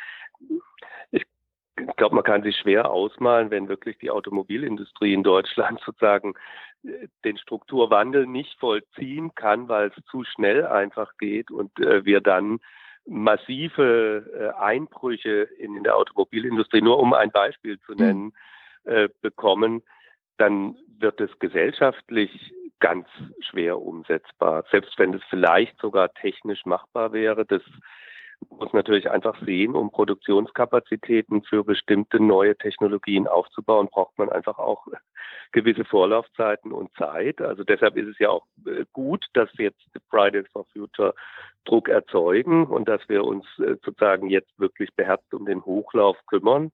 ich 1.81 1.97
glaube, 1.97 2.15
man 2.15 2.25
kann 2.25 2.43
sich 2.43 2.57
schwer 2.57 2.91
ausmalen, 2.91 3.51
wenn 3.51 3.69
wirklich 3.69 3.99
die 3.99 4.11
Automobilindustrie 4.11 5.15
in 5.15 5.23
Deutschland 5.23 5.81
sozusagen 5.87 6.35
äh, 6.85 7.09
den 7.25 7.39
Strukturwandel 7.39 8.27
nicht 8.27 8.59
vollziehen 8.59 9.35
kann, 9.35 9.69
weil 9.69 9.89
es 9.89 10.05
zu 10.07 10.25
schnell 10.25 10.67
einfach 10.67 11.17
geht 11.19 11.51
und 11.51 11.79
äh, 11.81 12.05
wir 12.05 12.21
dann 12.21 12.61
massive 13.07 14.53
äh, 14.57 14.61
Einbrüche 14.61 15.49
in, 15.59 15.83
der 15.83 15.97
Automobilindustrie, 15.97 16.83
nur 16.83 16.99
um 16.99 17.15
ein 17.15 17.31
Beispiel 17.31 17.79
zu 17.81 17.93
mhm. 17.93 17.99
nennen, 17.99 18.33
bekommen, 19.21 19.83
dann 20.39 20.75
wird 20.99 21.21
es 21.21 21.39
gesellschaftlich 21.39 22.55
ganz 22.81 23.07
schwer 23.41 23.81
umsetzbar. 23.81 24.65
Selbst 24.71 24.99
wenn 24.99 25.15
es 25.15 25.23
vielleicht 25.29 25.79
sogar 25.81 26.13
technisch 26.15 26.65
machbar 26.65 27.13
wäre, 27.13 27.45
das 27.45 27.63
muss 28.49 28.73
natürlich 28.73 29.11
einfach 29.11 29.39
sehen, 29.45 29.75
um 29.75 29.91
Produktionskapazitäten 29.91 31.43
für 31.43 31.63
bestimmte 31.63 32.21
neue 32.21 32.57
Technologien 32.57 33.29
aufzubauen, 33.29 33.89
braucht 33.91 34.17
man 34.19 34.31
einfach 34.31 34.59
auch 34.59 34.87
gewisse 35.53 35.85
Vorlaufzeiten 35.85 36.73
und 36.73 36.93
Zeit. 36.95 37.41
Also 37.41 37.65
deshalb 37.65 37.97
ist 37.97 38.09
es 38.09 38.19
ja 38.19 38.31
auch 38.31 38.47
äh, 38.67 38.85
gut, 38.93 39.27
dass 39.35 39.51
jetzt 39.59 39.83
Fridays 40.09 40.47
for 40.53 40.65
Future 40.73 41.15
Druck 41.65 41.89
erzeugen 41.89 42.67
und 42.67 42.89
dass 42.89 43.07
wir 43.09 43.25
uns 43.25 43.45
äh, 43.59 43.77
sozusagen 43.85 44.31
jetzt 44.31 44.59
wirklich 44.59 44.91
beherzt 44.95 45.33
um 45.35 45.45
den 45.45 45.65
Hochlauf 45.65 46.17
kümmern, 46.27 46.73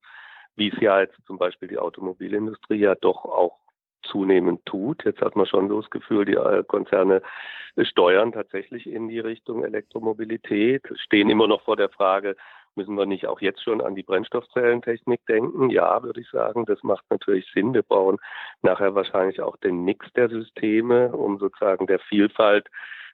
wie 0.55 0.69
es 0.69 0.81
ja 0.81 1.01
jetzt 1.01 1.19
zum 1.27 1.39
Beispiel 1.39 1.69
die 1.69 1.79
Automobilindustrie 1.79 2.79
ja 2.79 2.95
doch 2.95 3.25
auch 3.25 3.66
zunehmend 4.03 4.65
tut. 4.67 5.05
Jetzt 5.05 5.21
hat 5.21 5.37
man 5.37 5.47
schon 5.47 5.69
so 5.69 5.81
das 5.81 5.91
Gefühl, 5.91 6.25
die 6.25 6.35
äh, 6.35 6.63
Konzerne 6.65 7.23
steuern 7.83 8.33
tatsächlich 8.33 8.87
in 8.87 9.09
die 9.09 9.21
Richtung 9.21 9.65
Elektromobilität, 9.65 10.83
stehen 10.95 11.29
immer 11.29 11.47
noch 11.47 11.63
vor 11.63 11.77
der 11.77 11.91
Frage, 11.91 12.37
müssen 12.75 12.97
wir 12.97 13.07
nicht 13.07 13.27
auch 13.27 13.41
jetzt 13.41 13.63
schon 13.63 13.81
an 13.81 13.95
die 13.95 14.03
Brennstoffzellentechnik 14.03 15.25
denken? 15.27 15.71
Ja, 15.71 16.03
würde 16.03 16.21
ich 16.21 16.31
sagen, 16.31 16.65
das 16.67 16.83
macht 16.83 17.05
natürlich 17.11 17.51
Sinn. 17.53 17.75
Wir 17.75 17.83
brauchen 17.83 18.19
nachher 18.63 18.95
wahrscheinlich 18.95 19.41
auch 19.41 19.57
den 19.57 19.85
Mix 19.85 20.07
der 20.15 20.29
Systeme, 20.29 21.13
um 21.13 21.39
sozusagen 21.39 21.87
der 21.87 21.99
Vielfalt 21.99 22.69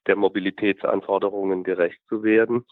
der 0.06 0.16
Mobilitätsanforderungen 0.16 1.64
gerecht 1.64 2.00
zu 2.08 2.22
werden. 2.22 2.64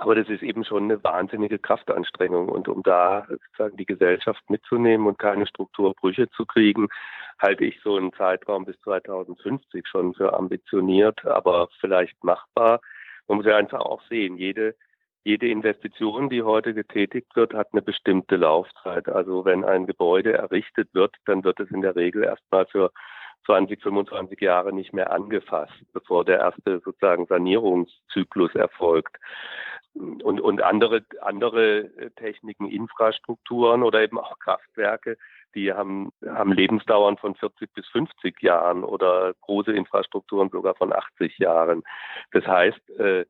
Aber 0.00 0.14
das 0.14 0.30
ist 0.30 0.42
eben 0.42 0.64
schon 0.64 0.84
eine 0.84 1.04
wahnsinnige 1.04 1.58
Kraftanstrengung. 1.58 2.48
Und 2.48 2.68
um 2.68 2.82
da 2.82 3.26
sozusagen 3.28 3.76
die 3.76 3.84
Gesellschaft 3.84 4.48
mitzunehmen 4.48 5.06
und 5.06 5.18
keine 5.18 5.46
Strukturbrüche 5.46 6.30
zu 6.30 6.46
kriegen, 6.46 6.88
halte 7.38 7.66
ich 7.66 7.80
so 7.82 7.96
einen 7.96 8.12
Zeitraum 8.14 8.64
bis 8.64 8.80
2050 8.80 9.86
schon 9.86 10.14
für 10.14 10.32
ambitioniert, 10.32 11.26
aber 11.26 11.68
vielleicht 11.80 12.24
machbar. 12.24 12.80
Man 13.28 13.36
muss 13.36 13.46
ja 13.46 13.56
einfach 13.56 13.80
auch 13.80 14.00
sehen, 14.08 14.38
jede, 14.38 14.74
jede 15.22 15.48
Investition, 15.48 16.30
die 16.30 16.42
heute 16.42 16.72
getätigt 16.72 17.36
wird, 17.36 17.52
hat 17.52 17.68
eine 17.72 17.82
bestimmte 17.82 18.36
Laufzeit. 18.36 19.06
Also 19.06 19.44
wenn 19.44 19.64
ein 19.64 19.86
Gebäude 19.86 20.32
errichtet 20.32 20.88
wird, 20.94 21.14
dann 21.26 21.44
wird 21.44 21.60
es 21.60 21.70
in 21.70 21.82
der 21.82 21.94
Regel 21.94 22.24
erstmal 22.24 22.64
für 22.64 22.90
20, 23.46 23.82
25 23.82 24.40
Jahre 24.40 24.72
nicht 24.72 24.92
mehr 24.92 25.12
angefasst, 25.12 25.72
bevor 25.92 26.24
der 26.24 26.38
erste 26.38 26.80
sozusagen 26.84 27.26
Sanierungszyklus 27.26 28.54
erfolgt 28.54 29.16
und, 29.94 30.40
und 30.40 30.62
andere, 30.62 31.02
andere 31.20 31.78
äh, 31.96 32.10
Techniken, 32.10 32.70
Infrastrukturen 32.70 33.82
oder 33.82 34.02
eben 34.02 34.18
auch 34.18 34.38
Kraftwerke, 34.38 35.16
die 35.54 35.72
haben, 35.72 36.12
haben 36.24 36.52
Lebensdauern 36.52 37.16
von 37.16 37.34
40 37.34 37.72
bis 37.74 37.86
50 37.88 38.40
Jahren 38.40 38.84
oder 38.84 39.34
große 39.40 39.72
Infrastrukturen 39.72 40.48
sogar 40.50 40.74
von 40.74 40.92
80 40.92 41.38
Jahren. 41.38 41.82
Das 42.32 42.46
heißt, 42.46 42.90
äh, 43.00 43.24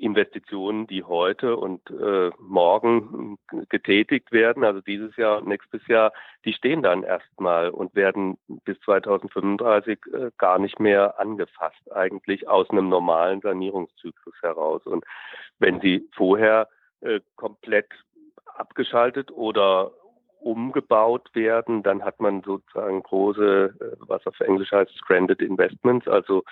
Investitionen, 0.00 0.86
die 0.86 1.04
heute 1.04 1.56
und 1.56 1.88
äh, 1.90 2.30
morgen 2.38 3.38
getätigt 3.68 4.32
werden, 4.32 4.64
also 4.64 4.80
dieses 4.80 5.16
Jahr 5.16 5.38
und 5.38 5.48
nächstes 5.48 5.86
Jahr, 5.86 6.12
die 6.44 6.54
stehen 6.54 6.82
dann 6.82 7.02
erstmal 7.02 7.70
und 7.70 7.94
werden 7.94 8.38
bis 8.64 8.80
2035 8.80 9.98
äh, 10.12 10.30
gar 10.38 10.58
nicht 10.58 10.80
mehr 10.80 11.20
angefasst, 11.20 11.92
eigentlich 11.92 12.48
aus 12.48 12.70
einem 12.70 12.88
normalen 12.88 13.40
Sanierungszyklus 13.40 14.34
heraus. 14.40 14.86
Und 14.86 15.04
wenn 15.58 15.80
sie 15.80 16.08
vorher 16.12 16.68
äh, 17.00 17.20
komplett 17.36 17.88
abgeschaltet 18.46 19.30
oder 19.30 19.92
umgebaut 20.40 21.28
werden, 21.34 21.82
dann 21.82 22.02
hat 22.04 22.20
man 22.20 22.42
sozusagen 22.42 23.02
große, 23.02 23.74
äh, 23.80 23.96
was 24.00 24.26
auf 24.26 24.38
Englisch 24.40 24.72
heißt, 24.72 24.96
stranded 24.98 25.40
investments, 25.40 26.08
also 26.08 26.42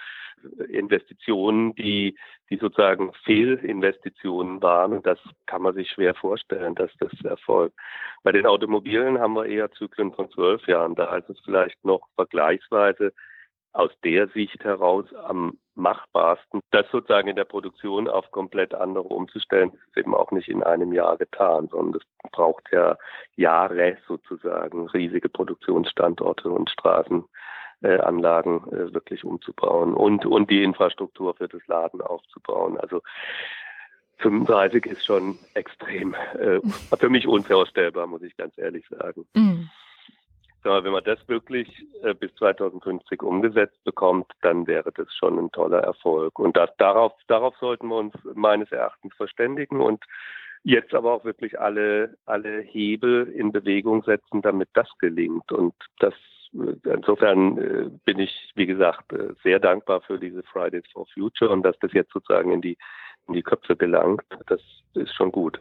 äh, 0.59 0.64
Investitionen, 0.64 1.75
die, 1.75 2.16
die 2.50 2.57
sozusagen 2.57 3.12
Fehlinvestitionen 3.25 4.62
waren. 4.62 4.92
Und 4.92 5.07
das 5.07 5.18
kann 5.47 5.62
man 5.62 5.75
sich 5.75 5.90
schwer 5.90 6.14
vorstellen, 6.14 6.75
dass 6.75 6.90
das 6.99 7.12
erfolgt. 7.25 7.76
Bei 8.23 8.33
den 8.33 8.47
Automobilen 8.47 9.18
haben 9.18 9.35
wir 9.35 9.47
eher 9.47 9.71
Zyklen 9.73 10.12
von 10.12 10.30
zwölf 10.30 10.66
Jahren. 10.66 10.95
Da 10.95 11.16
ist 11.16 11.30
es 11.30 11.40
vielleicht 11.40 11.85
noch 11.85 12.00
vergleichsweise 12.14 13.12
aus 13.72 13.90
der 14.02 14.28
Sicht 14.28 14.64
heraus 14.64 15.04
am 15.14 15.58
machbarsten. 15.75 16.60
Das 16.70 16.87
sozusagen 16.90 17.28
in 17.28 17.37
der 17.37 17.44
Produktion 17.44 18.08
auf 18.08 18.30
komplett 18.30 18.75
andere 18.75 19.04
umzustellen, 19.04 19.72
ist 19.72 19.96
eben 19.96 20.14
auch 20.14 20.30
nicht 20.32 20.48
in 20.48 20.62
einem 20.62 20.92
Jahr 20.92 21.16
getan, 21.16 21.68
sondern 21.68 22.00
es 22.00 22.30
braucht 22.30 22.64
ja 22.72 22.96
Jahre 23.37 23.96
sozusagen, 24.06 24.88
riesige 24.88 25.28
Produktionsstandorte 25.28 26.50
und 26.50 26.70
Straßenanlagen 26.70 28.72
äh, 28.72 28.92
wirklich 28.92 29.25
umzubauen 29.25 29.94
und, 29.94 30.26
und 30.26 30.50
die 30.50 30.64
Infrastruktur 30.64 31.34
für 31.34 31.48
das 31.48 31.64
Laden 31.66 32.00
aufzubauen. 32.00 32.78
Also 32.78 33.02
35 34.18 34.87
ist 34.87 35.04
schon 35.04 35.38
extrem, 35.54 36.14
äh, 36.38 36.60
für 36.98 37.08
mich 37.08 37.28
unvorstellbar, 37.28 38.08
muss 38.08 38.22
ich 38.22 38.37
ganz 38.37 38.58
ehrlich 38.58 38.84
sagen. 38.88 39.28
Mhm 40.68 40.84
wenn 40.84 40.92
man 40.92 41.04
das 41.04 41.18
wirklich 41.28 41.68
äh, 42.02 42.14
bis 42.14 42.34
2050 42.37 43.22
umgesetzt 43.22 43.82
bekommt, 43.84 44.30
dann 44.42 44.66
wäre 44.66 44.92
das 44.92 45.12
schon 45.14 45.38
ein 45.38 45.50
toller 45.52 45.80
Erfolg. 45.80 46.38
Und 46.38 46.56
das, 46.56 46.70
darauf, 46.78 47.12
darauf 47.26 47.56
sollten 47.58 47.88
wir 47.88 47.96
uns 47.96 48.14
meines 48.34 48.70
Erachtens 48.70 49.14
verständigen 49.14 49.80
und 49.80 50.04
jetzt 50.64 50.94
aber 50.94 51.12
auch 51.12 51.25
wirklich 51.25 51.58
alle, 51.58 52.16
alle 52.26 52.60
Hebel 52.60 53.28
in 53.28 53.52
Bewegung 53.52 54.02
setzen, 54.02 54.42
damit 54.42 54.68
das 54.75 54.88
gelingt. 54.98 55.50
Und 55.52 55.75
das 55.98 56.14
äh, 56.54 56.90
insofern 56.90 57.58
äh, 57.58 57.90
bin 58.04 58.18
ich, 58.18 58.52
wie 58.54 58.66
gesagt, 58.66 59.12
äh, 59.12 59.34
sehr 59.42 59.60
dankbar 59.60 60.00
für 60.02 60.18
diese 60.18 60.42
Fridays 60.44 60.84
for 60.92 61.06
Future 61.14 61.50
und 61.50 61.62
dass 61.62 61.78
das 61.80 61.92
jetzt 61.92 62.12
sozusagen 62.12 62.52
in 62.52 62.60
die, 62.60 62.76
in 63.26 63.34
die 63.34 63.42
Köpfe 63.42 63.76
gelangt. 63.76 64.25
Das 64.46 64.60
ist 64.94 65.14
schon 65.14 65.32
gut. 65.32 65.60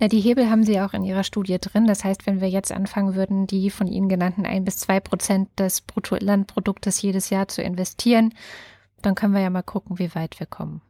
Na, 0.00 0.08
die 0.08 0.20
Hebel 0.20 0.50
haben 0.50 0.62
Sie 0.62 0.80
auch 0.80 0.94
in 0.94 1.02
Ihrer 1.02 1.24
Studie 1.24 1.58
drin. 1.58 1.86
Das 1.86 2.04
heißt, 2.04 2.26
wenn 2.26 2.40
wir 2.40 2.48
jetzt 2.48 2.72
anfangen 2.72 3.14
würden, 3.14 3.46
die 3.46 3.70
von 3.70 3.86
Ihnen 3.86 4.08
genannten 4.08 4.46
ein 4.46 4.64
bis 4.64 4.78
zwei 4.78 5.00
Prozent 5.00 5.48
des 5.58 5.80
Bruttoinlandproduktes 5.80 7.02
jedes 7.02 7.30
Jahr 7.30 7.48
zu 7.48 7.62
investieren, 7.62 8.32
dann 9.02 9.14
können 9.14 9.34
wir 9.34 9.40
ja 9.40 9.50
mal 9.50 9.62
gucken, 9.62 9.98
wie 9.98 10.14
weit 10.14 10.38
wir 10.40 10.46
kommen. 10.46 10.80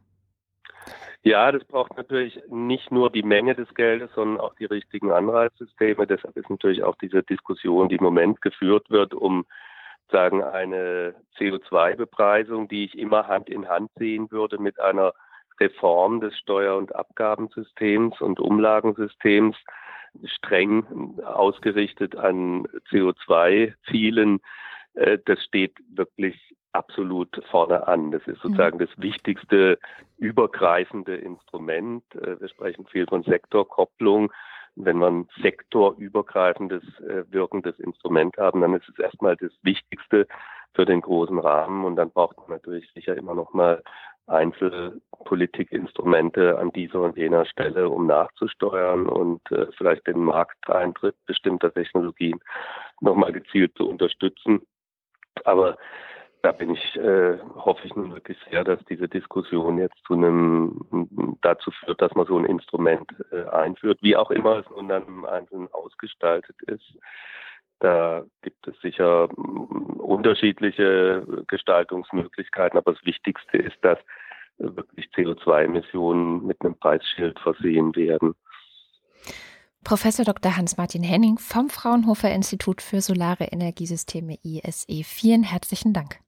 Ja, 1.23 1.51
das 1.51 1.63
braucht 1.65 1.97
natürlich 1.97 2.39
nicht 2.49 2.91
nur 2.91 3.11
die 3.11 3.23
Menge 3.23 3.53
des 3.53 3.73
Geldes, 3.73 4.09
sondern 4.15 4.39
auch 4.39 4.55
die 4.55 4.65
richtigen 4.65 5.11
Anreizsysteme. 5.11 6.07
Deshalb 6.07 6.37
ist 6.37 6.49
natürlich 6.49 6.83
auch 6.83 6.95
diese 6.95 7.23
Diskussion, 7.23 7.89
die 7.89 7.95
im 7.95 8.03
Moment 8.03 8.41
geführt 8.41 8.89
wird, 8.89 9.13
um 9.13 9.45
sagen 10.09 10.41
eine 10.41 11.15
CO2-Bepreisung, 11.37 12.67
die 12.69 12.85
ich 12.85 12.97
immer 12.97 13.27
Hand 13.27 13.49
in 13.49 13.67
Hand 13.67 13.91
sehen 13.97 14.31
würde 14.31 14.57
mit 14.57 14.79
einer 14.79 15.13
Reform 15.59 16.21
des 16.21 16.37
Steuer- 16.37 16.77
und 16.77 16.95
Abgabensystems 16.95 18.19
und 18.21 18.39
Umlagensystems 18.39 19.55
streng 20.25 21.19
ausgerichtet 21.23 22.15
an 22.15 22.67
CO2-Zielen. 22.89 24.39
Äh, 24.93 25.19
das 25.25 25.43
steht 25.43 25.73
wirklich 25.89 26.55
absolut 26.73 27.41
vorne 27.49 27.87
an. 27.87 28.11
Das 28.11 28.25
ist 28.27 28.41
sozusagen 28.41 28.79
das 28.79 28.89
wichtigste 28.97 29.79
übergreifende 30.17 31.15
Instrument. 31.15 32.03
Äh, 32.15 32.39
wir 32.39 32.49
sprechen 32.49 32.85
viel 32.87 33.05
von 33.07 33.23
Sektorkopplung. 33.23 34.31
Wenn 34.75 34.97
man 34.97 35.27
sektorübergreifendes 35.41 36.83
äh, 36.99 37.23
wirkendes 37.31 37.79
Instrument 37.79 38.37
haben, 38.37 38.61
dann 38.61 38.75
ist 38.75 38.87
es 38.89 38.99
erstmal 38.99 39.35
das 39.35 39.51
Wichtigste 39.63 40.27
für 40.75 40.85
den 40.85 41.01
großen 41.01 41.39
Rahmen 41.39 41.83
und 41.83 41.95
dann 41.95 42.11
braucht 42.11 42.37
man 42.37 42.49
natürlich 42.49 42.91
sicher 42.93 43.17
immer 43.17 43.33
noch 43.33 43.53
mal 43.53 43.81
Einzelpolitikinstrumente 44.27 46.59
an 46.59 46.71
dieser 46.71 47.01
und 47.01 47.17
jener 47.17 47.45
Stelle, 47.45 47.89
um 47.89 48.07
nachzusteuern 48.07 49.07
und 49.07 49.41
äh, 49.51 49.67
vielleicht 49.77 50.07
den 50.07 50.19
Markteintritt 50.19 51.15
bestimmter 51.25 51.73
Technologien 51.73 52.39
nochmal 53.01 53.31
gezielt 53.31 53.73
zu 53.77 53.89
unterstützen. 53.89 54.61
Aber 55.45 55.77
da 56.41 56.51
bin 56.51 56.71
ich, 56.71 56.95
äh, 56.97 57.37
hoffe 57.55 57.85
ich 57.85 57.95
nun 57.95 58.13
wirklich 58.13 58.37
sehr, 58.49 58.63
dass 58.63 58.83
diese 58.85 59.07
Diskussion 59.07 59.79
jetzt 59.79 59.97
zu 60.05 60.13
einem 60.13 61.37
dazu 61.41 61.71
führt, 61.71 62.01
dass 62.01 62.13
man 62.15 62.27
so 62.27 62.37
ein 62.37 62.45
Instrument 62.45 63.09
äh, 63.31 63.43
einführt, 63.45 63.99
wie 64.01 64.15
auch 64.15 64.31
immer 64.31 64.59
es 64.59 64.69
nun 64.69 64.87
dann 64.87 65.05
im 65.07 65.25
Einzelnen 65.25 65.67
ausgestaltet 65.73 66.55
ist. 66.63 66.97
Da 67.79 68.25
gibt 68.41 68.67
es 68.67 68.79
sicher 68.81 69.27
mm, 69.35 69.99
unterschiedliche 69.99 71.25
Gestaltungsmöglichkeiten, 71.47 72.77
aber 72.77 72.93
das 72.93 73.05
Wichtigste 73.05 73.57
ist, 73.57 73.77
dass 73.81 73.99
wirklich 74.57 75.07
CO2-Emissionen 75.15 76.45
mit 76.45 76.59
einem 76.61 76.75
Preisschild 76.75 77.39
versehen 77.39 77.95
werden. 77.95 78.33
Professor 79.83 80.25
Dr. 80.25 80.57
Hans-Martin 80.57 81.03
Henning 81.03 81.37
vom 81.37 81.69
Fraunhofer 81.69 82.29
Institut 82.33 82.81
für 82.81 82.99
Solare 82.99 83.45
Energiesysteme 83.45 84.37
ISE. 84.43 85.03
Vielen 85.03 85.43
herzlichen 85.43 85.93
Dank. 85.93 86.19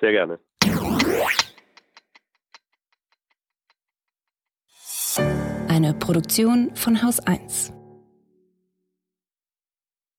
Sehr 0.00 0.12
gerne. 0.12 0.38
Eine 5.68 5.92
Produktion 5.94 6.74
von 6.74 7.02
Haus 7.02 7.20
1. 7.20 7.72